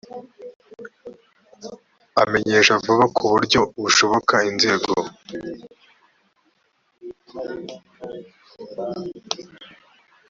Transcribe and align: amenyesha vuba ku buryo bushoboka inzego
amenyesha 2.21 2.73
vuba 2.83 3.05
ku 3.15 3.23
buryo 3.31 3.59
bushoboka 3.81 4.35
inzego 4.49 4.93